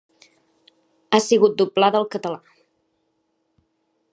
Ha 1.11 1.19
sigut 1.25 1.59
doblada 1.61 1.99
al 2.01 2.09
català. 2.15 2.41